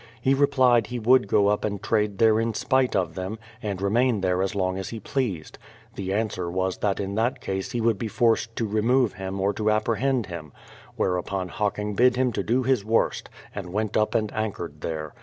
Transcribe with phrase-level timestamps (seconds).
[0.19, 4.21] He replied he would go up and trade there in spite of them, and remain
[4.21, 5.59] there as long as he pleased.
[5.93, 9.53] The answer was that in that case he would be forced to remove him or
[9.69, 10.53] apprehend him.
[10.95, 15.13] Whereupon Hocking bid him do his worst, and went up and anchored there.